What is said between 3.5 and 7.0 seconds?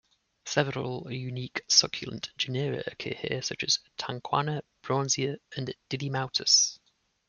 as "Tanquana", "Braunsia" and "Didymaotus".